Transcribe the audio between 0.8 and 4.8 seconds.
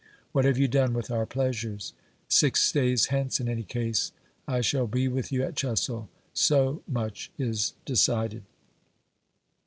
with our pleasures? Six days hence, in any case, I